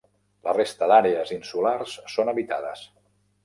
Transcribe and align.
La 0.47 0.53
resta 0.57 0.87
d'àrees 0.93 1.35
insulars 1.37 1.95
són 2.17 2.35
habitades. 2.35 2.87